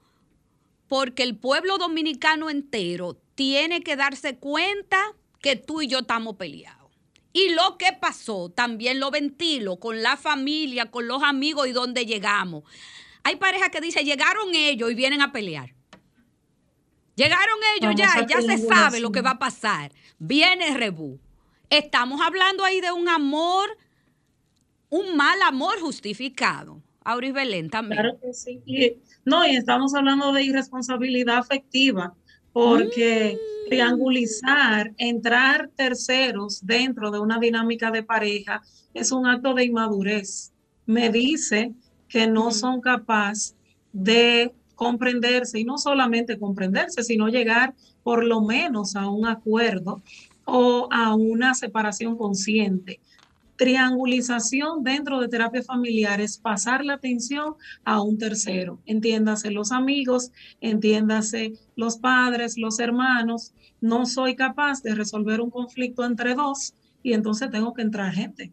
[0.88, 4.96] porque el pueblo dominicano entero tiene que darse cuenta
[5.42, 6.90] que tú y yo estamos peleados.
[7.34, 12.06] Y lo que pasó, también lo ventilo con la familia, con los amigos y donde
[12.06, 12.62] llegamos.
[13.22, 15.74] Hay parejas que dicen, llegaron ellos y vienen a pelear.
[17.16, 19.92] Llegaron ellos Vamos ya, ya se sabe lo que va a pasar.
[20.18, 21.20] Viene Rebú.
[21.78, 23.68] Estamos hablando ahí de un amor,
[24.90, 26.80] un mal amor justificado.
[27.02, 28.00] Auris Belén también.
[28.00, 28.62] Claro que sí.
[28.64, 28.92] Y,
[29.24, 32.14] no, y estamos hablando de irresponsabilidad afectiva,
[32.52, 33.36] porque
[33.68, 38.62] triangulizar, entrar terceros dentro de una dinámica de pareja
[38.94, 40.52] es un acto de inmadurez.
[40.86, 41.72] Me dice
[42.08, 43.56] que no son capaces
[43.92, 50.02] de comprenderse y no solamente comprenderse, sino llegar por lo menos a un acuerdo
[50.44, 53.00] o a una separación consciente.
[53.56, 57.54] Triangulización dentro de terapia familiar es pasar la atención
[57.84, 58.80] a un tercero.
[58.86, 63.52] Entiéndase los amigos, entiéndase los padres, los hermanos.
[63.80, 68.52] No soy capaz de resolver un conflicto entre dos y entonces tengo que entrar gente.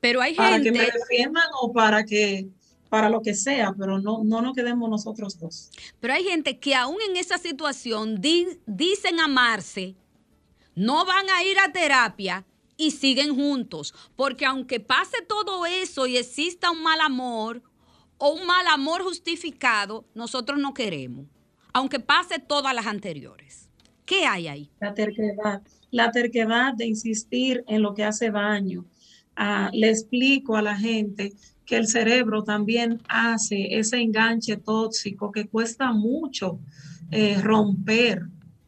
[0.00, 0.72] Pero hay para gente.
[0.72, 2.48] que me defiendan o para que
[2.90, 5.70] para lo que sea, pero no, no nos quedemos nosotros dos.
[5.98, 9.96] Pero hay gente que aún en esa situación di- dicen amarse,
[10.74, 12.44] no van a ir a terapia
[12.76, 13.94] y siguen juntos.
[14.16, 17.62] Porque aunque pase todo eso y exista un mal amor
[18.18, 21.26] o un mal amor justificado, nosotros no queremos.
[21.72, 23.68] Aunque pase todas las anteriores.
[24.04, 24.70] ¿Qué hay ahí?
[24.80, 28.84] La terquedad, la terquedad de insistir en lo que hace daño.
[29.36, 31.32] Ah, le explico a la gente
[31.64, 36.60] que el cerebro también hace ese enganche tóxico que cuesta mucho
[37.10, 38.22] eh, romper.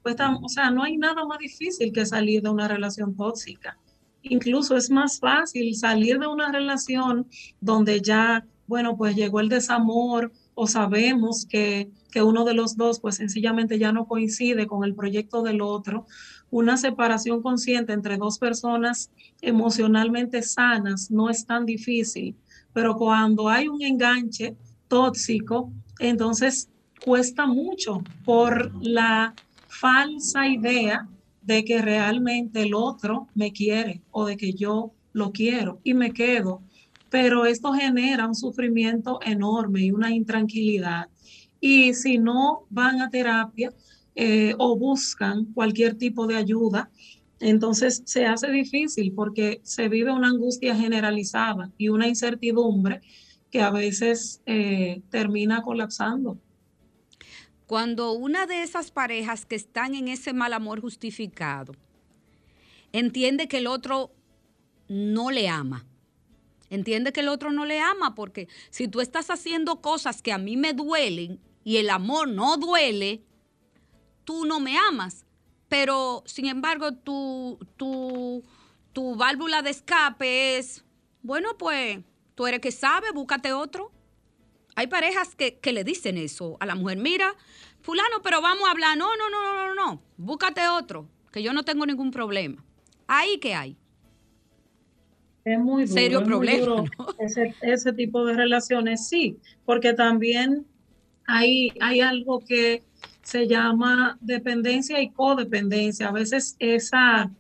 [0.07, 3.77] Cuesta, o sea, no hay nada más difícil que salir de una relación tóxica.
[4.23, 7.27] Incluso es más fácil salir de una relación
[7.61, 13.01] donde ya, bueno, pues llegó el desamor o sabemos que, que uno de los dos
[13.01, 16.07] pues sencillamente ya no coincide con el proyecto del otro,
[16.51, 22.37] una separación consciente entre dos personas emocionalmente sanas no es tan difícil,
[22.73, 24.55] pero cuando hay un enganche
[24.87, 26.71] tóxico, entonces
[27.05, 29.35] cuesta mucho por la
[29.81, 31.09] falsa idea
[31.43, 36.13] de que realmente el otro me quiere o de que yo lo quiero y me
[36.13, 36.63] quedo.
[37.09, 41.09] Pero esto genera un sufrimiento enorme y una intranquilidad.
[41.61, 43.73] Y si no van a terapia
[44.15, 46.91] eh, o buscan cualquier tipo de ayuda,
[47.39, 53.01] entonces se hace difícil porque se vive una angustia generalizada y una incertidumbre
[53.51, 56.39] que a veces eh, termina colapsando.
[57.67, 61.75] Cuando una de esas parejas que están en ese mal amor justificado
[62.93, 64.13] entiende que el otro
[64.89, 65.85] no le ama,
[66.71, 70.39] entiende que el otro no le ama, porque si tú estás haciendo cosas que a
[70.39, 73.25] mí me duelen y el amor no duele,
[74.25, 75.25] tú no me amas.
[75.69, 78.45] Pero, sin embargo, tu, tu,
[78.93, 80.85] tu válvula de escape es,
[81.23, 81.99] bueno, pues
[82.37, 83.91] tú eres que sabe, búscate otro.
[84.77, 87.35] Hay parejas que, que le dicen eso a la mujer, mira,
[87.81, 88.97] fulano, pero vamos a hablar.
[88.97, 90.03] No, no, no, no, no, no.
[90.19, 92.63] Búscate otro, que yo no tengo ningún problema.
[93.07, 93.77] Ahí que hay.
[95.45, 96.85] Es muy duro, Serio es muy problema,
[97.19, 100.67] ese, ese tipo de relaciones, sí, porque también
[101.25, 102.83] hay, hay algo que
[103.23, 106.09] se llama dependencia y codependencia.
[106.09, 107.31] A veces esa,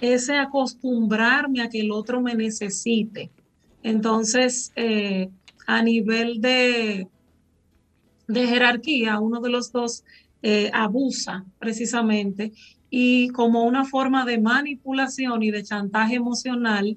[0.00, 3.30] ese acostumbrarme a que el otro me necesite.
[3.82, 5.28] Entonces, eh,
[5.66, 7.08] a nivel de,
[8.28, 10.04] de jerarquía, uno de los dos
[10.42, 12.52] eh, abusa precisamente
[12.90, 16.96] y como una forma de manipulación y de chantaje emocional,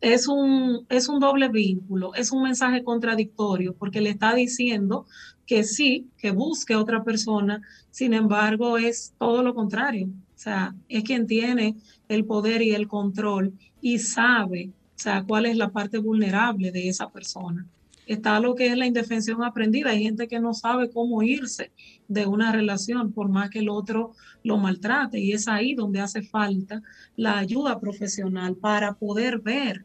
[0.00, 5.06] es un, es un doble vínculo, es un mensaje contradictorio porque le está diciendo
[5.46, 10.06] que sí, que busque otra persona, sin embargo es todo lo contrario.
[10.06, 11.76] O sea, es quien tiene
[12.08, 16.88] el poder y el control y sabe, o sea, cuál es la parte vulnerable de
[16.88, 17.66] esa persona.
[18.06, 19.90] Está lo que es la indefensión aprendida.
[19.90, 21.72] Hay gente que no sabe cómo irse
[22.06, 24.12] de una relación por más que el otro
[24.44, 26.82] lo maltrate y es ahí donde hace falta
[27.16, 29.84] la ayuda profesional para poder ver,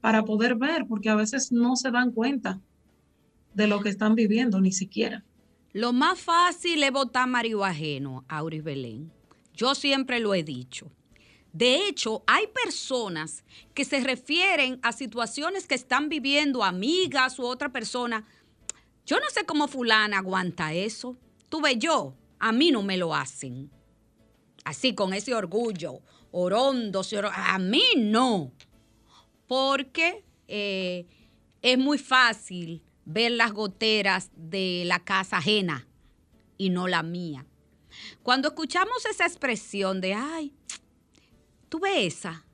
[0.00, 2.60] para poder ver, porque a veces no se dan cuenta
[3.54, 5.24] de lo que están viviendo ni siquiera.
[5.72, 9.12] Lo más fácil es botar marido ajeno, Auris Belén.
[9.54, 10.90] Yo siempre lo he dicho.
[11.52, 13.44] De hecho, hay personas
[13.74, 18.24] que se refieren a situaciones que están viviendo amigas u otra persona.
[19.04, 21.16] Yo no sé cómo fulana aguanta eso.
[21.48, 23.70] Tuve yo, a mí no me lo hacen.
[24.64, 28.52] Así con ese orgullo, orondo, a mí no.
[29.48, 31.06] Porque eh,
[31.62, 35.88] es muy fácil ver las goteras de la casa ajena
[36.56, 37.46] y no la mía.
[38.22, 40.52] Cuando escuchamos esa expresión de, ay,
[41.70, 42.44] tú ves esa,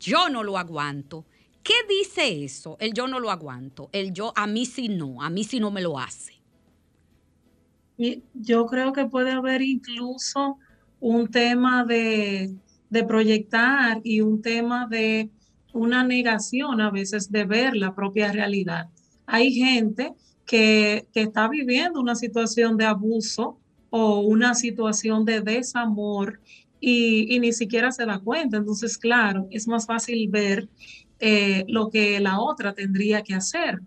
[0.00, 1.26] yo no lo aguanto.
[1.62, 2.76] ¿Qué dice eso?
[2.80, 3.90] El yo no lo aguanto.
[3.92, 6.32] El yo, a mí sí no, a mí sí no me lo hace.
[8.34, 10.58] Yo creo que puede haber incluso
[11.00, 12.54] un tema de,
[12.88, 15.30] de proyectar y un tema de
[15.72, 18.88] una negación a veces de ver la propia realidad.
[19.26, 20.14] Hay gente
[20.46, 23.58] que, que está viviendo una situación de abuso
[23.90, 26.40] o una situación de desamor
[26.80, 28.56] y, ni siquiera se da cuenta.
[28.56, 30.68] Entonces, claro, es más fácil ver
[31.20, 33.80] eh, lo que la otra tendría que hacer.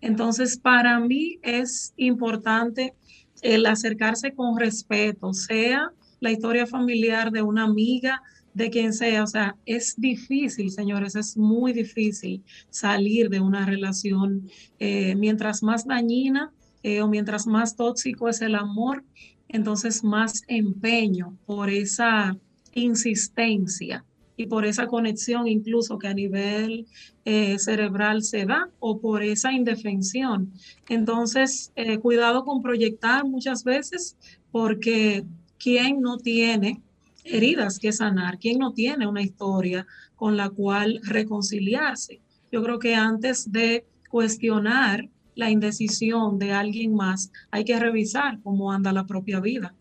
[0.00, 2.94] Entonces, para mí es importante
[3.42, 5.90] el acercarse con respeto, sea
[6.20, 8.22] la historia familiar de una amiga,
[8.54, 9.22] de quien sea.
[9.22, 14.48] O sea, es difícil, señores, es muy difícil salir de una relación.
[14.78, 19.04] eh, mientras más dañina eh, o mientras más tóxico es el amor,
[19.48, 22.36] entonces más empeño por esa
[22.74, 24.04] insistencia
[24.36, 26.86] y por esa conexión incluso que a nivel
[27.24, 30.52] eh, cerebral se da o por esa indefensión.
[30.88, 34.16] Entonces, eh, cuidado con proyectar muchas veces
[34.52, 35.24] porque
[35.58, 36.82] ¿quién no tiene
[37.24, 38.38] heridas que sanar?
[38.38, 42.20] ¿Quién no tiene una historia con la cual reconciliarse?
[42.52, 48.72] Yo creo que antes de cuestionar la indecisión de alguien más, hay que revisar cómo
[48.72, 49.72] anda la propia vida.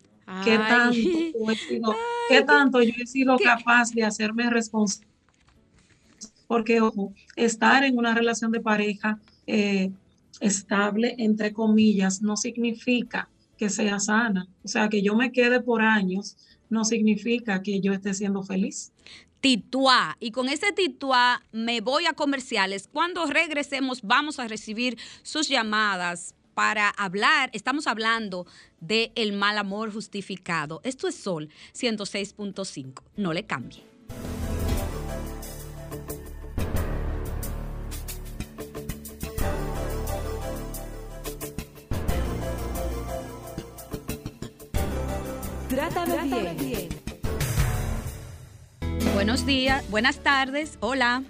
[0.43, 1.95] ¿Qué tanto, yo he sido,
[2.30, 5.10] qué tanto yo he sido capaz de hacerme responsable?
[6.47, 9.91] Porque, ojo, estar en una relación de pareja eh,
[10.39, 14.47] estable, entre comillas, no significa que sea sana.
[14.64, 16.38] O sea, que yo me quede por años
[16.70, 18.91] no significa que yo esté siendo feliz.
[19.41, 20.18] Tituá.
[20.20, 22.89] Y con ese tituá me voy a comerciales.
[22.91, 28.47] Cuando regresemos vamos a recibir sus llamadas para hablar, estamos hablando
[28.80, 30.82] de el mal amor justificado.
[30.84, 33.03] Esto es Sol 106.5.
[33.18, 33.84] No le cambie.
[45.76, 46.88] Trátame bien.
[49.13, 51.23] Buenos días, buenas tardes, hola.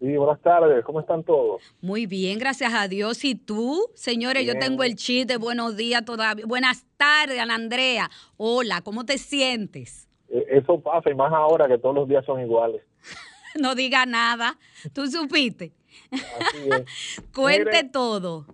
[0.00, 1.62] Sí, buenas tardes, ¿cómo están todos?
[1.80, 3.24] Muy bien, gracias a Dios.
[3.24, 3.88] ¿Y tú?
[3.94, 6.44] Señores, yo tengo el chiste de buenos días todavía.
[6.44, 8.10] Buenas tardes, Ana Andrea.
[8.36, 10.08] Hola, ¿cómo te sientes?
[10.28, 12.82] Eh, Eso pasa y más ahora que todos los días son iguales.
[13.60, 14.58] No diga nada.
[14.92, 15.72] ¿Tú supiste?
[16.10, 17.22] Así es.
[17.32, 18.44] Cuente Mire, todo.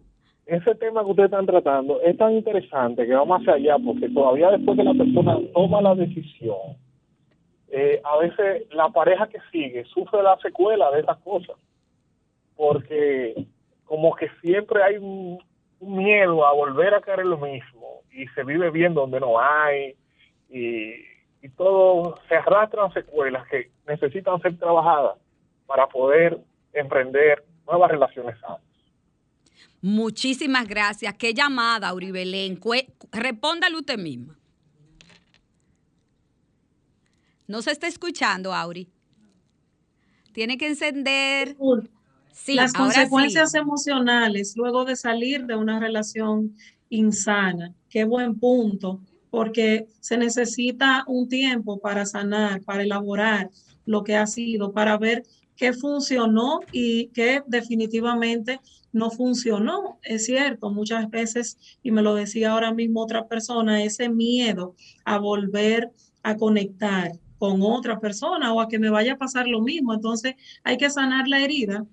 [0.51, 4.51] Ese tema que ustedes están tratando es tan interesante que vamos hacia allá porque todavía
[4.51, 6.77] después que la persona toma la decisión,
[7.69, 11.57] eh, a veces la pareja que sigue sufre la secuela de esas cosas
[12.57, 13.47] porque
[13.85, 15.39] como que siempre hay un,
[15.79, 19.39] un miedo a volver a caer en lo mismo y se vive bien donde no
[19.39, 19.95] hay
[20.49, 20.95] y,
[21.43, 25.17] y todo se arrastran secuelas que necesitan ser trabajadas
[25.67, 26.39] para poder
[26.73, 28.70] emprender nuevas relaciones sanas.
[29.83, 31.15] Muchísimas gracias.
[31.15, 32.59] Qué llamada, Auribelén.
[32.61, 34.39] Cue- Respóndale usted misma.
[37.47, 38.89] No se está escuchando, Auri.
[40.33, 41.57] Tiene que encender.
[42.33, 43.59] Sí, Las ahora consecuencias sí.
[43.59, 46.55] emocionales luego de salir de una relación
[46.89, 47.75] insana.
[47.89, 49.01] Qué buen punto,
[49.31, 53.51] porque se necesita un tiempo para sanar, para elaborar
[53.85, 55.25] lo que ha sido, para ver
[55.61, 58.61] qué funcionó y qué definitivamente
[58.93, 59.99] no funcionó.
[60.03, 65.19] Es cierto, muchas veces, y me lo decía ahora mismo otra persona, ese miedo a
[65.19, 65.93] volver
[66.23, 69.93] a conectar con otra persona o a que me vaya a pasar lo mismo.
[69.93, 70.35] Entonces
[70.65, 71.87] hay que sanar la herida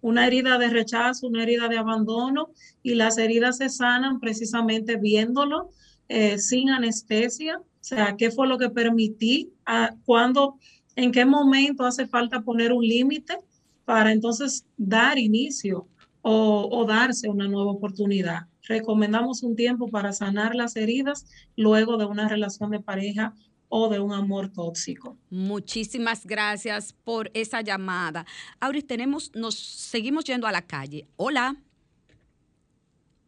[0.00, 2.50] una herida de rechazo, una herida de abandono,
[2.84, 5.70] y las heridas se sanan precisamente viéndolo
[6.08, 7.58] eh, sin anestesia.
[7.58, 9.52] O sea, ¿qué fue lo que permití?
[9.66, 10.60] ¿A ¿Cuándo,
[10.98, 13.38] en qué momento hace falta poner un límite
[13.84, 15.86] para entonces dar inicio
[16.22, 18.48] o, darse una nueva oportunidad?
[18.64, 21.26] Recomendamos un tiempo para sanar las heridas
[21.56, 23.32] luego de una relación de pareja
[23.68, 25.16] o de un amor tóxico.
[25.30, 28.26] Muchísimas gracias por esa llamada.
[28.58, 31.06] Auri, tenemos, nos seguimos yendo a la calle.
[31.16, 31.56] Hola.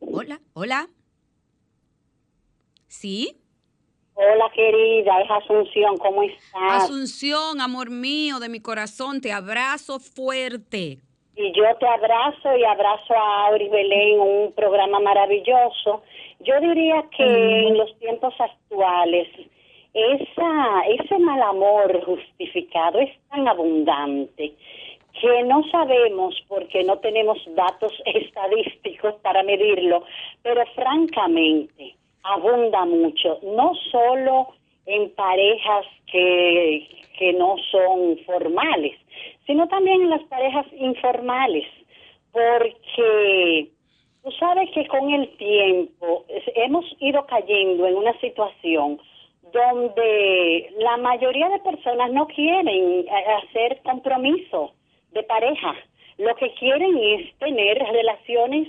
[0.00, 0.88] Hola, hola.
[2.88, 3.39] ¿Sí?
[4.14, 6.84] Hola querida, es Asunción, ¿cómo estás?
[6.84, 10.98] Asunción, amor mío de mi corazón, te abrazo fuerte.
[11.36, 16.02] Y yo te abrazo y abrazo a Auri Belén, un programa maravilloso.
[16.40, 19.28] Yo diría que en los tiempos actuales
[19.94, 24.54] esa, ese mal amor justificado es tan abundante
[25.20, 30.04] que no sabemos porque no tenemos datos estadísticos para medirlo,
[30.42, 34.48] pero francamente abunda mucho, no solo
[34.86, 38.96] en parejas que, que no son formales,
[39.46, 41.66] sino también en las parejas informales,
[42.32, 43.68] porque
[44.22, 49.00] tú sabes que con el tiempo hemos ido cayendo en una situación
[49.52, 53.06] donde la mayoría de personas no quieren eh,
[53.42, 54.72] hacer compromiso
[55.12, 55.74] de pareja.
[56.18, 58.68] Lo que quieren es tener relaciones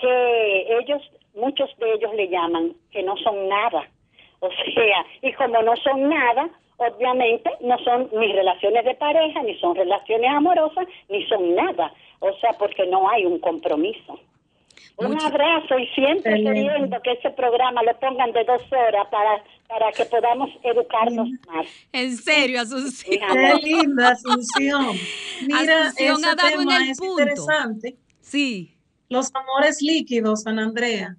[0.00, 1.02] que ellos,
[1.34, 3.88] muchos de ellos le llaman que no son nada.
[4.40, 9.58] O sea, y como no son nada, obviamente no son ni relaciones de pareja, ni
[9.58, 11.92] son relaciones amorosas, ni son nada.
[12.20, 14.18] O sea, porque no hay un compromiso.
[14.96, 19.90] Un abrazo y siempre queriendo que ese programa lo pongan de dos horas para, para
[19.90, 21.66] que podamos educarnos más.
[21.92, 23.18] En serio, Asunción.
[23.32, 24.94] Qué linda, Asunción.
[25.46, 27.22] Mira, Asunción ese ha dado en tema el es punto.
[27.22, 27.96] interesante.
[28.20, 28.76] Sí.
[29.08, 31.16] Los amores líquidos, San Andrea.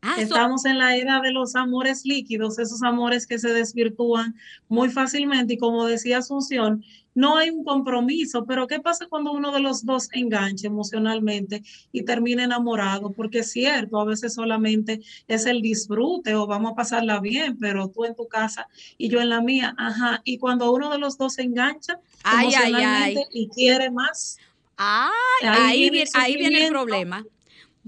[0.00, 4.36] Ah, so- Estamos en la era de los amores líquidos, esos amores que se desvirtúan
[4.68, 6.84] muy fácilmente y como decía Asunción,
[7.16, 12.04] no hay un compromiso, pero ¿qué pasa cuando uno de los dos engancha emocionalmente y
[12.04, 13.10] termina enamorado?
[13.10, 17.88] Porque es cierto, a veces solamente es el disfrute o vamos a pasarla bien, pero
[17.88, 18.68] tú en tu casa
[18.98, 22.46] y yo en la mía, ajá, y cuando uno de los dos se engancha Ay,
[22.54, 23.26] ay, emocionalmente ay.
[23.32, 24.38] y quiere más,
[24.76, 25.10] Ahí
[25.42, 26.72] ahí, viene el ahí viene el sufrimiento.
[26.72, 27.26] problema.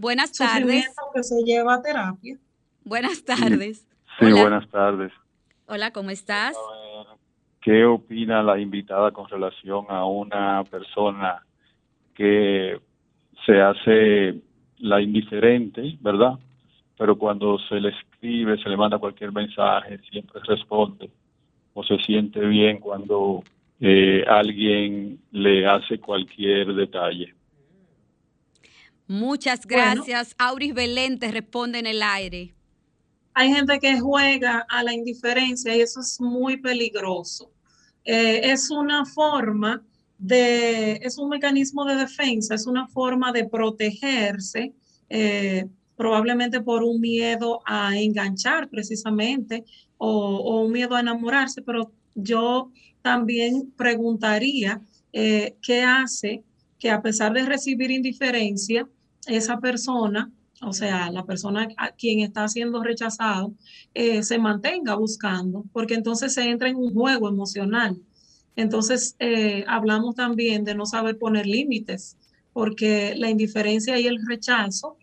[0.01, 0.87] Buenas tardes.
[1.15, 2.39] que se lleva a terapia.
[2.85, 3.87] Buenas tardes.
[4.19, 4.41] Sí, Hola.
[4.41, 5.13] buenas tardes.
[5.67, 6.57] Hola, ¿cómo estás?
[7.61, 11.45] ¿Qué opina la invitada con relación a una persona
[12.15, 12.81] que
[13.45, 14.41] se hace
[14.79, 16.39] la indiferente, ¿verdad?
[16.97, 21.11] Pero cuando se le escribe, se le manda cualquier mensaje, siempre responde
[21.75, 23.45] o se siente bien cuando
[23.79, 27.35] eh, alguien le hace cualquier detalle.
[29.11, 30.37] Muchas gracias.
[30.39, 32.55] Auris Belén te responde en el aire.
[33.35, 37.51] Hay gente que juega a la indiferencia y eso es muy peligroso.
[38.05, 39.83] Eh, es una forma
[40.17, 44.75] de, es un mecanismo de defensa, es una forma de protegerse,
[45.09, 49.65] eh, probablemente por un miedo a enganchar precisamente
[49.99, 52.71] o, o un miedo a enamorarse, pero yo
[53.03, 54.81] también preguntaría
[55.13, 56.45] eh, qué hace
[56.79, 58.89] que a pesar de recibir indiferencia,
[59.27, 60.31] esa persona,
[60.63, 63.55] o sea, la persona a quien está siendo rechazado,
[63.95, 67.97] eh, se mantenga buscando, porque entonces se entra en un juego emocional.
[68.57, 72.17] Entonces, eh, hablamos también de no saber poner límites,
[72.53, 74.97] porque la indiferencia y el rechazo,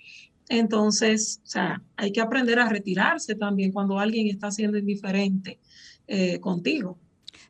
[0.49, 5.59] entonces, o sea, hay que aprender a retirarse también cuando alguien está siendo indiferente
[6.39, 6.97] contigo.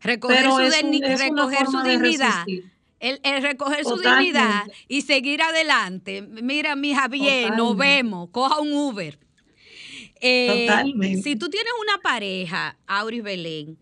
[0.02, 2.44] Recoger Pero su, es un- recoger su dignidad.
[2.46, 2.72] resistir.
[3.00, 6.22] El, el recoger su dignidad y seguir adelante.
[6.22, 7.86] Mira, mija, bien, nos Totalmente.
[7.86, 8.30] vemos.
[8.32, 9.20] Coja un Uber.
[10.20, 11.22] Eh, Totalmente.
[11.22, 13.78] Si tú tienes una pareja, Auris Belén,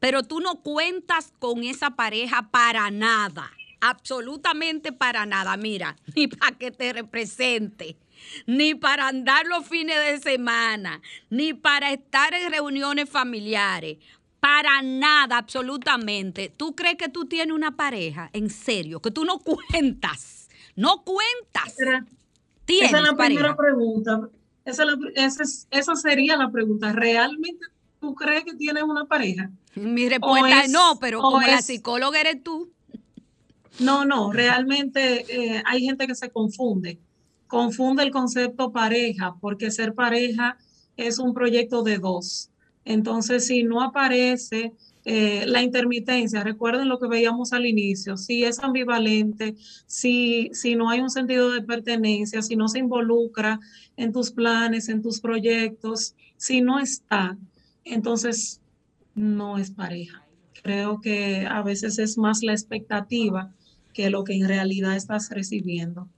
[0.00, 3.50] pero tú no cuentas con esa pareja para nada,
[3.80, 7.96] absolutamente para nada, mira, ni para que te represente,
[8.46, 11.00] ni para andar los fines de semana,
[11.30, 13.98] ni para estar en reuniones familiares,
[14.40, 16.52] para nada, absolutamente.
[16.56, 18.30] ¿Tú crees que tú tienes una pareja?
[18.32, 19.38] En serio, que tú no
[19.70, 21.74] cuentas, no cuentas.
[22.64, 23.40] Tienes Esa es la pareja.
[23.40, 24.28] primera pregunta.
[24.64, 26.92] Esa, es la- esa es- esa sería la pregunta.
[26.92, 27.64] ¿Realmente
[28.00, 29.50] tú crees que tienes una pareja?
[29.74, 32.70] Mi respuesta es, no, pero como la psicóloga eres tú.
[33.80, 35.24] No, no, realmente
[35.56, 36.98] eh, hay gente que se confunde.
[37.46, 40.58] Confunde el concepto pareja, porque ser pareja
[40.96, 42.50] es un proyecto de dos.
[42.88, 44.72] Entonces, si no aparece
[45.04, 50.88] eh, la intermitencia, recuerden lo que veíamos al inicio, si es ambivalente, si, si no
[50.88, 53.60] hay un sentido de pertenencia, si no se involucra
[53.98, 57.36] en tus planes, en tus proyectos, si no está,
[57.84, 58.62] entonces
[59.14, 60.26] no es pareja.
[60.62, 63.52] Creo que a veces es más la expectativa
[63.92, 66.08] que lo que en realidad estás recibiendo.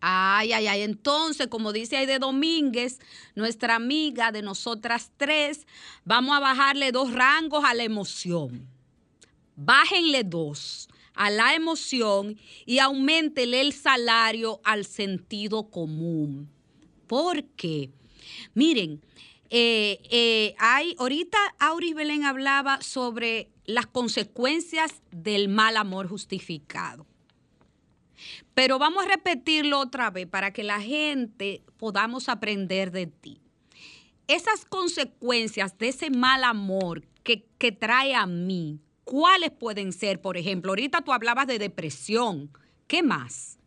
[0.00, 0.82] Ay, ay, ay.
[0.82, 3.00] Entonces, como dice Aide Domínguez,
[3.34, 5.66] nuestra amiga de nosotras tres,
[6.04, 8.68] vamos a bajarle dos rangos a la emoción.
[9.56, 16.48] Bájenle dos a la emoción y aumentele el salario al sentido común.
[17.08, 17.90] ¿Por qué?
[18.54, 19.02] Miren,
[19.50, 27.07] eh, eh, hay, ahorita Auris Belén hablaba sobre las consecuencias del mal amor justificado.
[28.58, 33.40] Pero vamos a repetirlo otra vez para que la gente podamos aprender de ti.
[34.26, 40.20] Esas consecuencias de ese mal amor que, que trae a mí, ¿cuáles pueden ser?
[40.20, 42.50] Por ejemplo, ahorita tú hablabas de depresión.
[42.88, 43.60] ¿Qué más?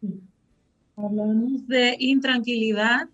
[0.97, 3.07] Hablamos de intranquilidad,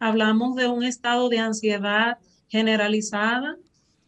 [0.00, 3.56] hablamos de un estado de ansiedad generalizada,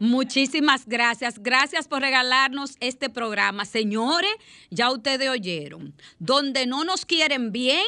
[0.00, 1.42] Muchísimas gracias.
[1.42, 3.64] Gracias por regalarnos este programa.
[3.64, 4.30] Señores,
[4.70, 5.94] ya ustedes oyeron.
[6.18, 7.86] Donde no nos quieren bien,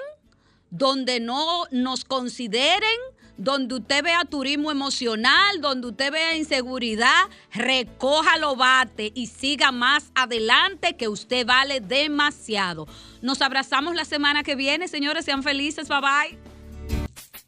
[0.71, 2.99] donde no nos consideren,
[3.37, 10.11] donde usted vea turismo emocional, donde usted vea inseguridad, recoja lo bate y siga más
[10.15, 12.87] adelante que usted vale demasiado.
[13.23, 16.50] Nos abrazamos la semana que viene, señores, sean felices, bye bye.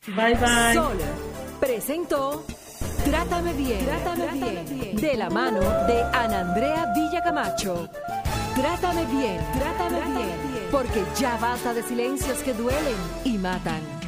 [0.07, 0.75] Bye bye.
[0.75, 0.99] Sol
[1.61, 2.45] presentó
[3.05, 7.89] Trátame bien, Trátame bien, de la mano de Ana Andrea Villacamacho.
[8.57, 14.02] Trátame bien, Trátame bien, porque ya basta de silencios que duelen y matan.